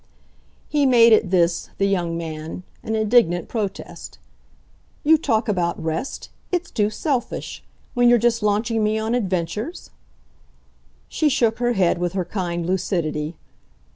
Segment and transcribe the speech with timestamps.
[0.67, 4.17] He made at this, the young man, an indignant protest.
[5.03, 7.63] "You talk about rest it's too selfish!
[7.93, 9.91] when you're just launching me on adventures?"
[11.07, 13.35] She shook her head with her kind lucidity.